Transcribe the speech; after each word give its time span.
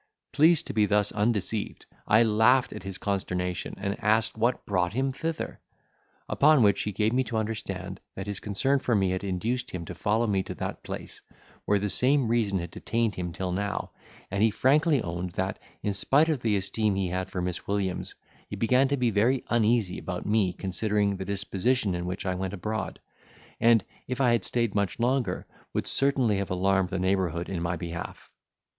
Pleased 0.33 0.65
to 0.65 0.73
be 0.73 0.87
thus 0.87 1.11
undeceived, 1.11 1.85
I 2.07 2.23
laughed 2.23 2.73
at 2.73 2.81
his 2.81 2.97
consternation, 2.97 3.75
and 3.77 4.03
asked 4.03 4.35
what 4.35 4.65
brought 4.65 4.93
him 4.93 5.11
thither? 5.13 5.59
Upon 6.27 6.63
which 6.63 6.81
he 6.81 6.91
gave 6.91 7.13
me 7.13 7.23
to 7.25 7.37
understand, 7.37 7.99
that 8.15 8.25
his 8.25 8.39
concern 8.39 8.79
for 8.79 8.95
me 8.95 9.11
had 9.11 9.23
induced 9.23 9.69
him 9.69 9.85
to 9.85 9.93
follow 9.93 10.25
me 10.25 10.41
to 10.41 10.55
that 10.55 10.81
place, 10.81 11.21
where 11.65 11.77
the 11.77 11.87
same 11.87 12.29
reason 12.29 12.57
had 12.57 12.71
detained 12.71 13.13
him 13.13 13.31
till 13.31 13.51
now, 13.51 13.91
and 14.31 14.41
he 14.41 14.49
frankly 14.49 15.03
owned, 15.03 15.33
that, 15.33 15.59
in 15.83 15.93
spite 15.93 16.29
of 16.29 16.39
the 16.39 16.57
esteem 16.57 16.95
he 16.95 17.09
had 17.09 17.29
for 17.29 17.39
Miss 17.39 17.67
Williams 17.67 18.15
he 18.47 18.55
began 18.55 18.87
to 18.87 18.97
be 18.97 19.11
very 19.11 19.43
uneasy 19.49 19.99
about 19.99 20.25
me, 20.25 20.51
considering 20.51 21.15
the 21.17 21.25
disposition 21.25 21.93
in 21.93 22.07
which 22.07 22.25
I 22.25 22.33
went 22.33 22.55
abroad; 22.55 22.99
and, 23.59 23.83
if 24.07 24.19
I 24.19 24.31
had 24.31 24.45
stayed 24.45 24.73
much 24.73 24.99
longer, 24.99 25.45
would 25.75 25.85
certainly 25.85 26.37
have 26.37 26.49
alarmed 26.49 26.89
the 26.89 26.97
neighbourhood 26.97 27.49
in 27.49 27.61
my 27.61 27.75
behalf. 27.75 28.33